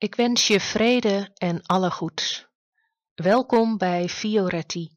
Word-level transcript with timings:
Ik 0.00 0.14
wens 0.14 0.46
je 0.46 0.60
vrede 0.60 1.30
en 1.34 1.62
alle 1.62 1.90
goeds. 1.90 2.46
Welkom 3.14 3.78
bij 3.78 4.08
Fioretti, 4.08 4.90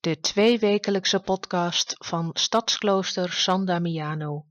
de 0.00 0.20
tweewekelijkse 0.20 1.20
podcast 1.20 1.94
van 1.98 2.30
Stadsklooster 2.32 3.32
San 3.32 3.64
Damiano. 3.64 4.44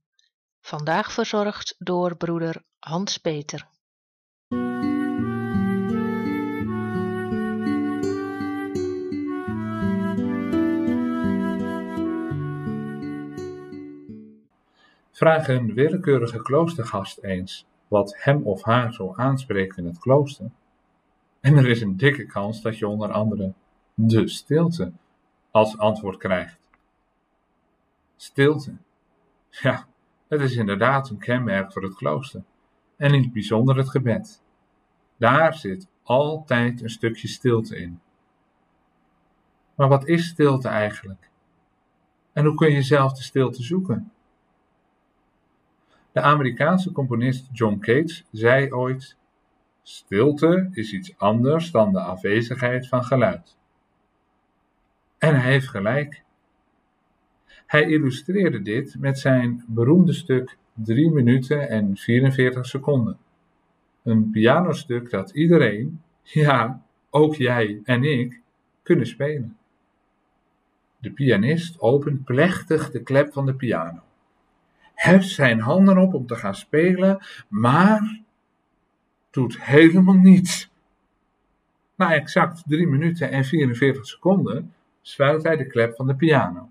Vandaag 0.62 1.12
verzorgd 1.12 1.76
door 1.78 2.18
broeder 2.18 2.64
Hans 2.80 3.18
Peter. 3.18 3.68
Vraag 15.12 15.48
een 15.48 15.74
willekeurige 15.74 16.42
kloostergast 16.42 17.18
eens 17.18 17.66
wat 17.88 18.16
hem 18.18 18.44
of 18.44 18.64
haar 18.64 18.94
zo 18.94 19.14
aanspreekt 19.16 19.78
in 19.78 19.86
het 19.86 20.00
klooster. 20.00 20.50
En 21.40 21.58
er 21.58 21.68
is 21.68 21.82
een 21.82 21.98
dikke 21.98 22.26
kans 22.26 22.62
dat 22.62 22.78
je 22.78 22.88
onder 22.88 23.12
andere 23.12 23.54
de 23.94 24.28
stilte 24.28 24.92
als 25.52 25.78
antwoord 25.78 26.18
krijgt. 26.18 26.60
Stilte. 28.16 28.76
Ja, 29.50 29.88
het 30.28 30.42
is 30.42 30.56
inderdaad 30.56 31.10
een 31.10 31.18
kenmerk 31.18 31.72
voor 31.72 31.84
het 31.84 31.96
klooster. 31.96 32.44
En 32.96 33.14
in 33.14 33.22
het 33.22 33.34
bijzonder 33.34 33.78
het 33.78 33.90
gebed. 33.90 34.42
Daar 35.18 35.54
zit 35.54 35.88
altijd 36.04 36.82
een 36.82 36.90
stukje 36.90 37.28
stilte 37.28 37.78
in. 37.78 38.00
Maar 39.76 39.88
wat 39.88 40.08
is 40.08 40.28
stilte 40.28 40.68
eigenlijk? 40.68 41.30
En 42.34 42.46
hoe 42.46 42.56
kun 42.56 42.72
je 42.72 42.82
zelf 42.82 43.14
de 43.14 43.24
stilte 43.24 43.64
zoeken? 43.64 44.12
De 46.16 46.22
Amerikaanse 46.22 46.92
componist 46.92 47.50
John 47.52 47.80
Cage 47.80 48.24
zei 48.32 48.74
ooit: 48.74 49.18
Stilte 49.84 50.70
is 50.72 50.94
iets 50.94 51.18
anders 51.18 51.72
dan 51.72 51.92
de 51.92 52.00
afwezigheid 52.00 52.88
van 52.88 53.04
geluid. 53.04 53.58
En 55.18 55.40
hij 55.42 55.52
heeft 55.52 55.68
gelijk. 55.68 56.24
Hij 57.66 57.90
illustreerde 57.90 58.62
dit 58.62 58.96
met 59.00 59.20
zijn 59.20 59.64
beroemde 59.68 60.14
stuk 60.14 60.58
3 60.74 61.12
minuten 61.12 61.70
en 61.70 61.98
44 61.98 62.66
seconden. 62.66 63.18
Een 64.04 64.30
pianostuk 64.30 65.10
dat 65.10 65.30
iedereen, 65.30 66.02
ja, 66.22 66.84
ook 67.10 67.36
jij 67.36 67.82
en 67.84 68.04
ik, 68.04 68.42
kunnen 68.84 69.08
spelen. 69.08 69.58
De 70.98 71.12
pianist 71.12 71.80
opent 71.80 72.24
plechtig 72.24 72.92
de 72.92 73.04
klep 73.04 73.34
van 73.34 73.46
de 73.46 73.54
piano 73.54 74.04
heft 74.96 75.30
zijn 75.30 75.60
handen 75.60 75.98
op 75.98 76.14
om 76.14 76.26
te 76.26 76.36
gaan 76.36 76.56
spelen, 76.56 77.26
maar 77.48 78.22
doet 79.32 79.64
helemaal 79.64 80.16
niets. 80.16 80.72
Na 81.96 82.14
exact 82.14 82.64
3 82.66 82.88
minuten 82.88 83.32
en 83.32 83.44
44 83.44 84.06
seconden 84.06 84.74
sluit 85.02 85.44
hij 85.44 85.58
de 85.58 85.68
klep 85.68 85.96
van 85.96 86.08
de 86.08 86.16
piano. 86.16 86.70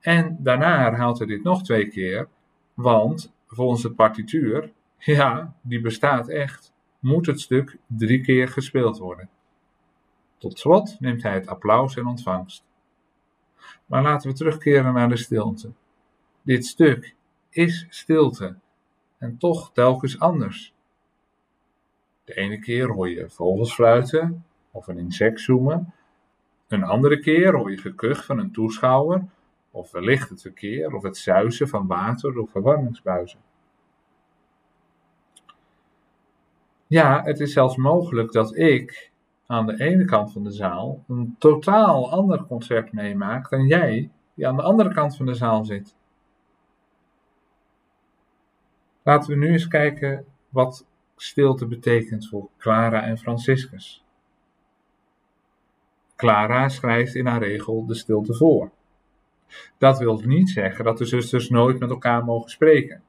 En 0.00 0.36
daarna 0.40 0.78
herhaalt 0.78 1.18
hij 1.18 1.26
dit 1.26 1.42
nog 1.42 1.62
twee 1.62 1.88
keer, 1.88 2.28
want 2.74 3.32
volgens 3.46 3.82
de 3.82 3.92
partituur, 3.92 4.72
ja, 4.98 5.54
die 5.60 5.80
bestaat 5.80 6.28
echt, 6.28 6.72
moet 6.98 7.26
het 7.26 7.40
stuk 7.40 7.76
drie 7.86 8.20
keer 8.20 8.48
gespeeld 8.48 8.98
worden. 8.98 9.28
Tot 10.38 10.58
slot 10.58 10.96
neemt 11.00 11.22
hij 11.22 11.34
het 11.34 11.46
applaus 11.46 11.96
in 11.96 12.06
ontvangst. 12.06 12.64
Maar 13.86 14.02
laten 14.02 14.30
we 14.30 14.36
terugkeren 14.36 14.94
naar 14.94 15.08
de 15.08 15.16
stilte. 15.16 15.70
Dit 16.42 16.66
stuk 16.66 17.14
is 17.50 17.86
stilte 17.88 18.54
en 19.18 19.38
toch 19.38 19.72
telkens 19.72 20.18
anders. 20.18 20.74
De 22.24 22.34
ene 22.34 22.58
keer 22.58 22.88
hoor 22.88 23.10
je 23.10 23.30
vogels 23.30 23.74
fluiten 23.74 24.44
of 24.70 24.86
een 24.86 24.98
insect 24.98 25.40
zoomen. 25.40 25.94
Een 26.68 26.82
andere 26.82 27.18
keer 27.18 27.54
hoor 27.54 27.70
je 27.70 27.76
gekuch 27.76 28.24
van 28.24 28.38
een 28.38 28.52
toeschouwer 28.52 29.24
of 29.70 29.90
wellicht 29.90 30.28
het 30.28 30.40
verkeer 30.40 30.94
of 30.94 31.02
het 31.02 31.16
zuizen 31.16 31.68
van 31.68 31.86
water 31.86 32.38
of 32.38 32.50
verwarmingsbuizen. 32.50 33.38
Ja, 36.86 37.22
het 37.24 37.40
is 37.40 37.52
zelfs 37.52 37.76
mogelijk 37.76 38.32
dat 38.32 38.56
ik 38.56 39.10
aan 39.46 39.66
de 39.66 39.80
ene 39.80 40.04
kant 40.04 40.32
van 40.32 40.44
de 40.44 40.50
zaal 40.50 41.04
een 41.08 41.36
totaal 41.38 42.10
ander 42.10 42.44
concert 42.44 42.92
meemaak 42.92 43.50
dan 43.50 43.66
jij 43.66 44.10
die 44.34 44.48
aan 44.48 44.56
de 44.56 44.62
andere 44.62 44.94
kant 44.94 45.16
van 45.16 45.26
de 45.26 45.34
zaal 45.34 45.64
zit. 45.64 45.94
Laten 49.02 49.30
we 49.30 49.36
nu 49.36 49.52
eens 49.52 49.68
kijken 49.68 50.24
wat 50.48 50.86
stilte 51.16 51.66
betekent 51.66 52.28
voor 52.28 52.48
Clara 52.58 53.02
en 53.02 53.18
Franciscus. 53.18 54.04
Clara 56.16 56.68
schrijft 56.68 57.14
in 57.14 57.26
haar 57.26 57.42
regel 57.42 57.86
de 57.86 57.94
stilte 57.94 58.34
voor. 58.34 58.70
Dat 59.78 59.98
wil 59.98 60.20
niet 60.24 60.50
zeggen 60.50 60.84
dat 60.84 60.98
de 60.98 61.04
zusters 61.04 61.48
nooit 61.48 61.78
met 61.78 61.90
elkaar 61.90 62.24
mogen 62.24 62.50
spreken. 62.50 63.02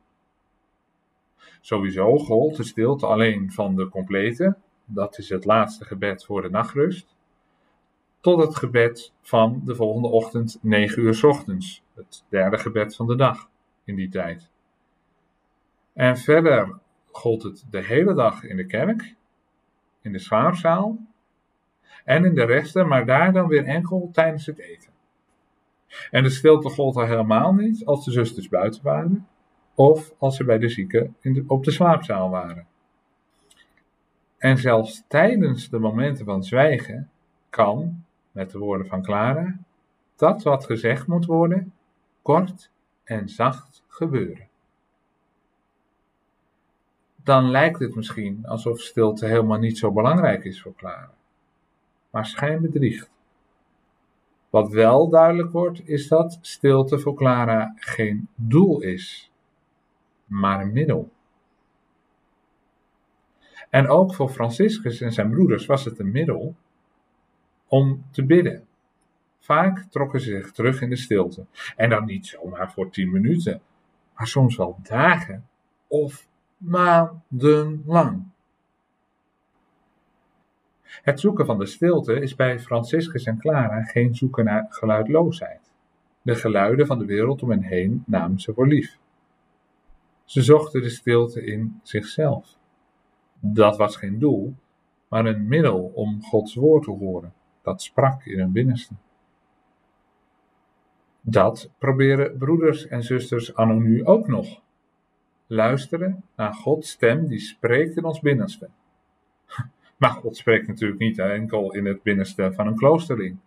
Sowieso 1.62 2.18
gold 2.18 2.56
de 2.56 2.64
stilte 2.64 3.06
alleen 3.06 3.52
van 3.52 3.76
de 3.76 3.90
complete, 3.90 4.56
dat 4.86 5.18
is 5.18 5.30
het 5.30 5.46
laatste 5.46 5.86
gebed 5.86 6.26
voor 6.26 6.42
de 6.42 6.50
nachtrust, 6.50 7.16
tot 8.20 8.42
het 8.42 8.56
gebed 8.56 9.14
van 9.22 9.62
de 9.66 9.76
volgende 9.76 10.08
ochtend 10.08 10.60
9 10.62 11.04
uur 11.04 11.14
s 11.14 11.24
ochtends, 11.24 11.84
het 11.94 12.24
derde 12.30 12.58
gebed 12.58 12.96
van 12.96 13.08
de 13.08 13.16
dag 13.16 13.50
in 13.84 13.96
die 13.96 14.10
tijd. 14.10 14.53
En 15.94 16.18
verder 16.18 16.80
gold 17.12 17.44
het 17.44 17.66
de 17.70 17.84
hele 17.84 18.14
dag 18.14 18.44
in 18.44 18.56
de 18.56 18.66
kerk, 18.66 19.16
in 20.02 20.12
de 20.12 20.20
slaapzaal 20.20 20.98
en 22.06 22.26
in 22.26 22.36
de 22.36 22.46
resten, 22.46 22.88
maar 22.88 23.06
daar 23.06 23.34
dan 23.34 23.48
weer 23.48 23.66
enkel 23.66 24.10
tijdens 24.12 24.46
het 24.46 24.60
eten. 24.60 24.92
En 26.12 26.24
de 26.24 26.30
stilte 26.30 26.70
gold 26.70 26.96
al 26.96 27.06
helemaal 27.06 27.54
niet 27.54 27.86
als 27.86 28.06
de 28.06 28.12
zusters 28.12 28.50
buiten 28.50 28.84
waren 28.84 29.28
of 29.76 30.14
als 30.18 30.36
ze 30.36 30.44
bij 30.44 30.58
de 30.58 30.70
zieken 30.70 31.16
op 31.48 31.64
de 31.64 31.72
slaapzaal 31.72 32.30
waren. 32.30 32.68
En 34.38 34.58
zelfs 34.58 35.04
tijdens 35.08 35.70
de 35.70 35.80
momenten 35.80 36.26
van 36.26 36.44
zwijgen 36.44 37.10
kan, 37.50 38.04
met 38.32 38.52
de 38.52 38.58
woorden 38.58 38.88
van 38.88 39.02
Clara, 39.02 39.60
dat 40.16 40.44
wat 40.44 40.66
gezegd 40.66 41.08
moet 41.08 41.26
worden, 41.26 41.74
kort 42.22 42.72
en 43.04 43.30
zacht 43.30 43.84
gebeuren 43.88 44.52
dan 47.24 47.50
lijkt 47.50 47.80
het 47.80 47.96
misschien 47.96 48.46
alsof 48.46 48.80
stilte 48.80 49.26
helemaal 49.26 49.60
niet 49.60 49.78
zo 49.78 49.92
belangrijk 49.92 50.44
is 50.44 50.62
voor 50.62 50.76
Clara. 50.76 51.12
Maar 52.10 52.26
schijn 52.26 52.62
bedriegt. 52.62 53.12
Wat 54.50 54.72
wel 54.72 55.10
duidelijk 55.10 55.52
wordt, 55.52 55.88
is 55.88 56.08
dat 56.08 56.38
stilte 56.42 57.00
voor 57.00 57.16
Clara 57.16 57.74
geen 57.76 58.28
doel 58.36 58.82
is, 58.82 59.32
maar 60.26 60.62
een 60.62 60.74
middel. 60.74 61.12
En 63.70 63.88
ook 63.88 64.16
voor 64.16 64.30
Franciscus 64.30 65.02
en 65.02 65.14
zijn 65.14 65.30
broeders 65.30 65.66
was 65.66 65.86
het 65.86 66.00
een 66.00 66.12
middel 66.12 66.56
om 67.68 68.06
te 68.12 68.26
bidden. 68.26 68.66
Vaak 69.40 69.86
trokken 69.90 70.20
ze 70.22 70.30
zich 70.30 70.52
terug 70.52 70.82
in 70.82 70.90
de 70.90 70.96
stilte. 70.96 71.46
En 71.76 71.90
dan 71.90 72.06
niet 72.06 72.28
zomaar 72.28 72.72
voor 72.72 72.90
tien 72.90 73.12
minuten, 73.12 73.62
maar 74.16 74.28
soms 74.28 74.56
wel 74.56 74.78
dagen 74.84 75.48
of 75.88 76.28
maandenlang. 76.64 78.24
Het 80.84 81.20
zoeken 81.20 81.46
van 81.46 81.58
de 81.58 81.66
stilte 81.66 82.20
is 82.20 82.36
bij 82.36 82.60
Franciscus 82.60 83.24
en 83.24 83.38
Clara 83.40 83.84
geen 83.84 84.16
zoeken 84.16 84.46
naar 84.46 84.66
geluidloosheid. 84.70 85.72
De 86.22 86.36
geluiden 86.36 86.88
van 86.88 87.00
de 87.00 87.06
wereld 87.06 87.44
om 87.44 87.50
hen 87.50 87.64
heen 87.64 88.04
namen 88.06 88.40
ze 88.40 88.54
voor 88.54 88.68
lief. 88.68 88.98
Ze 90.26 90.42
zochten 90.42 90.82
de 90.82 90.90
stilte 90.90 91.46
in 91.46 91.80
zichzelf. 91.84 92.58
Dat 93.40 93.78
was 93.78 93.96
geen 93.96 94.20
doel, 94.20 94.54
maar 95.08 95.26
een 95.26 95.48
middel 95.48 95.92
om 95.94 96.22
Gods 96.22 96.56
woord 96.56 96.84
te 96.84 96.92
horen, 96.92 97.34
dat 97.62 97.82
sprak 97.82 98.26
in 98.26 98.40
hun 98.40 98.52
binnenste. 98.52 98.94
Dat 101.22 101.72
proberen 101.78 102.38
broeders 102.38 102.88
en 102.88 103.04
zusters 103.04 103.56
anno 103.56 103.74
nu 103.74 104.06
ook 104.06 104.28
nog 104.28 104.62
luisteren 105.54 106.24
naar 106.36 106.54
Gods 106.54 106.90
stem 106.90 107.28
die 107.28 107.40
spreekt 107.40 107.98
in 107.98 108.04
ons 108.04 108.20
binnenste. 108.20 108.70
Maar 109.98 110.12
God 110.12 110.38
spreekt 110.38 110.68
natuurlijk 110.68 111.00
niet 111.00 111.20
enkel 111.20 111.74
in 111.74 111.86
het 111.86 112.04
binnenste 112.04 112.54
van 112.54 112.68
een 112.68 112.76
kloosterling. 112.76 113.38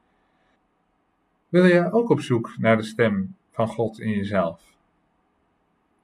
Wil 1.49 1.65
je 1.65 1.93
ook 1.93 2.09
op 2.09 2.21
zoek 2.21 2.55
naar 2.59 2.77
de 2.77 2.83
stem 2.83 3.35
van 3.51 3.69
God 3.69 4.01
in 4.01 4.11
jezelf? 4.11 4.61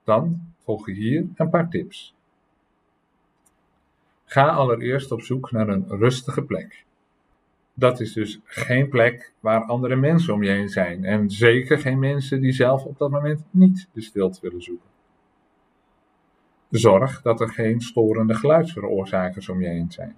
Dan 0.04 0.40
volg 0.58 0.86
je 0.86 0.92
hier 0.92 1.26
een 1.34 1.50
paar 1.50 1.68
tips. 1.68 2.14
Ga 4.24 4.48
allereerst 4.48 5.12
op 5.12 5.20
zoek 5.20 5.50
naar 5.50 5.68
een 5.68 5.84
rustige 5.88 6.42
plek. 6.42 6.84
Dat 7.74 8.00
is 8.00 8.12
dus 8.12 8.40
geen 8.44 8.88
plek 8.88 9.32
waar 9.40 9.64
andere 9.64 9.96
mensen 9.96 10.34
om 10.34 10.42
je 10.42 10.50
heen 10.50 10.68
zijn 10.68 11.04
en 11.04 11.30
zeker 11.30 11.78
geen 11.78 11.98
mensen 11.98 12.40
die 12.40 12.52
zelf 12.52 12.84
op 12.84 12.98
dat 12.98 13.10
moment 13.10 13.44
niet 13.50 13.88
de 13.92 14.00
stilte 14.00 14.38
willen 14.40 14.62
zoeken. 14.62 14.90
Zorg 16.72 17.22
dat 17.22 17.40
er 17.40 17.48
geen 17.48 17.80
storende 17.80 18.34
geluidsveroorzakers 18.34 19.48
om 19.48 19.60
je 19.60 19.68
heen 19.68 19.90
zijn. 19.90 20.16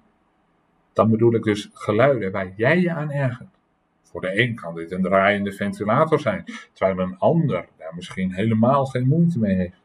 Dan 0.92 1.10
bedoel 1.10 1.34
ik 1.34 1.42
dus 1.42 1.70
geluiden 1.72 2.32
waar 2.32 2.52
jij 2.56 2.80
je 2.80 2.92
aan 2.92 3.10
ergert. 3.10 3.58
Voor 4.02 4.20
de 4.20 4.40
een 4.40 4.54
kan 4.54 4.74
dit 4.74 4.92
een 4.92 5.02
draaiende 5.02 5.52
ventilator 5.52 6.20
zijn, 6.20 6.44
terwijl 6.72 6.98
een 6.98 7.18
ander 7.18 7.68
daar 7.78 7.94
misschien 7.94 8.34
helemaal 8.34 8.86
geen 8.86 9.08
moeite 9.08 9.38
mee 9.38 9.54
heeft. 9.54 9.82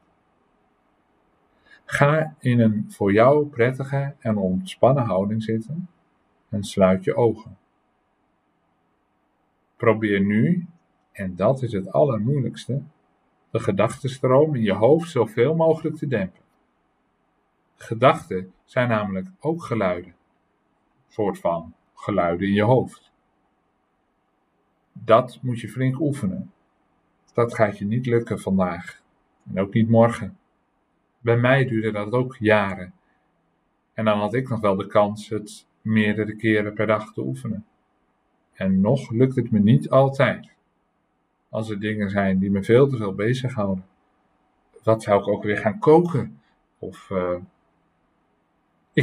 Ga 1.86 2.36
in 2.40 2.60
een 2.60 2.86
voor 2.90 3.14
jou 3.14 3.46
prettige 3.46 4.14
en 4.20 4.38
ontspannen 4.38 5.04
houding 5.04 5.44
zitten 5.44 5.90
en 6.50 6.64
sluit 6.64 7.04
je 7.04 7.16
ogen. 7.16 7.58
Probeer 9.76 10.22
nu, 10.22 10.68
en 11.12 11.36
dat 11.36 11.62
is 11.62 11.72
het 11.72 11.92
allermoeilijkste, 11.92 12.82
de 13.52 13.60
gedachtenstroom 13.60 14.56
in 14.56 14.64
je 14.64 14.74
hoofd 14.74 15.10
zoveel 15.10 15.56
mogelijk 15.56 15.96
te 15.96 16.08
dempen. 16.08 16.48
Gedachten 17.82 18.54
zijn 18.66 18.90
namelijk 18.90 19.28
ook 19.40 19.64
geluiden, 19.64 20.12
een 20.12 21.14
soort 21.14 21.40
van 21.40 21.74
geluiden 21.94 22.48
in 22.48 22.54
je 22.54 22.64
hoofd. 22.64 23.12
Dat 24.92 25.40
moet 25.42 25.60
je 25.60 25.70
flink 25.70 26.00
oefenen. 26.00 26.52
Dat 27.34 27.56
gaat 27.56 27.78
je 27.78 27.86
niet 27.86 28.06
lukken 28.06 28.40
vandaag 28.40 29.02
en 29.50 29.60
ook 29.60 29.74
niet 29.74 29.90
morgen. 29.90 30.38
Bij 31.20 31.38
mij 31.38 31.66
duurde 31.66 31.92
dat 31.92 32.12
ook 32.12 32.36
jaren. 32.36 32.94
En 33.94 34.06
dan 34.06 34.20
had 34.20 34.34
ik 34.34 34.50
nog 34.50 34.60
wel 34.60 34.76
de 34.76 34.88
kans 34.88 35.30
het 35.30 35.68
meerdere 35.82 36.36
keren 36.36 36.74
per 36.74 36.88
dag 36.88 37.14
te 37.14 37.22
oefenen. 37.22 37.66
En 38.54 38.82
nog 38.82 39.10
lukt 39.10 39.36
het 39.36 39.52
me 39.52 39.60
niet 39.60 39.90
altijd. 39.90 40.52
Als 41.50 41.70
er 41.70 41.80
dingen 41.80 42.10
zijn 42.10 42.40
die 42.40 42.52
me 42.52 42.64
veel 42.64 42.88
te 42.88 42.98
veel 42.98 43.14
bezighouden. 43.14 43.86
Wat 44.84 45.04
zou 45.04 45.22
ik 45.22 45.28
ook 45.28 45.44
weer 45.44 45.58
gaan 45.58 45.80
koken? 45.80 46.42
Of 46.80 47.10
uh, 47.10 47.36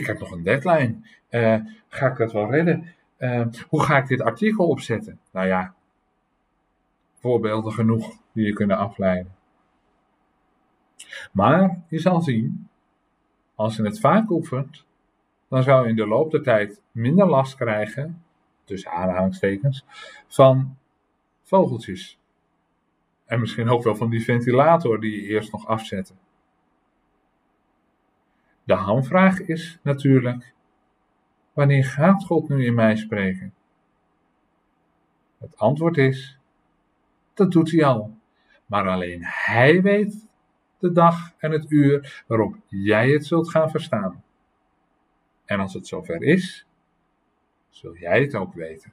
ik 0.01 0.07
heb 0.07 0.19
nog 0.19 0.31
een 0.31 0.43
deadline. 0.43 0.95
Uh, 1.31 1.57
ga 1.89 2.07
ik 2.07 2.17
dat 2.17 2.33
wel 2.33 2.51
redden? 2.51 2.95
Uh, 3.19 3.47
hoe 3.69 3.83
ga 3.83 3.97
ik 3.97 4.07
dit 4.07 4.21
artikel 4.21 4.69
opzetten? 4.69 5.19
Nou 5.31 5.47
ja, 5.47 5.75
voorbeelden 7.15 7.73
genoeg 7.73 8.17
die 8.33 8.47
je 8.47 8.53
kunnen 8.53 8.77
afleiden. 8.77 9.35
Maar 11.33 11.81
je 11.89 11.99
zal 11.99 12.21
zien, 12.21 12.69
als 13.55 13.77
je 13.77 13.83
het 13.83 14.01
vaak 14.01 14.31
oefent, 14.31 14.85
dan 15.49 15.63
zou 15.63 15.85
je 15.85 15.91
in 15.91 15.97
de 15.97 16.07
loop 16.07 16.31
der 16.31 16.43
tijd 16.43 16.81
minder 16.93 17.29
last 17.29 17.55
krijgen, 17.55 18.23
tussen 18.65 18.91
aanhalingstekens, 18.91 19.85
van 20.27 20.77
vogeltjes. 21.43 22.19
En 23.25 23.41
misschien 23.41 23.69
ook 23.69 23.83
wel 23.83 23.97
van 23.97 24.11
die 24.11 24.25
ventilator 24.25 25.01
die 25.01 25.23
je 25.23 25.29
eerst 25.29 25.53
nog 25.53 25.67
afzette. 25.67 26.13
De 28.67 28.75
hamvraag 28.75 29.41
is 29.41 29.79
natuurlijk, 29.83 30.53
wanneer 31.53 31.85
gaat 31.85 32.25
God 32.25 32.49
nu 32.49 32.65
in 32.65 32.75
mij 32.75 32.97
spreken? 32.97 33.55
Het 35.39 35.59
antwoord 35.59 35.97
is, 35.97 36.39
dat 37.35 37.53
doet 37.53 37.71
hij 37.71 37.85
al. 37.85 38.17
Maar 38.67 38.89
alleen 38.89 39.21
hij 39.23 39.83
weet 39.83 40.27
de 40.79 40.93
dag 40.93 41.33
en 41.39 41.51
het 41.51 41.71
uur 41.71 42.25
waarop 42.27 42.57
jij 42.69 43.11
het 43.11 43.27
zult 43.27 43.51
gaan 43.51 43.71
verstaan. 43.71 44.25
En 45.45 45.61
als 45.61 45.75
het 45.75 45.87
zover 45.87 46.23
is, 46.23 46.67
zul 47.69 47.97
jij 47.97 48.21
het 48.21 48.35
ook 48.35 48.55
weten. 48.55 48.93